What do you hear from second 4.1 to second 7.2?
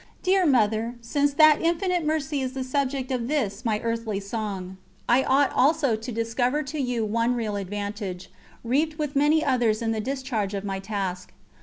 song, I ought also to discover to you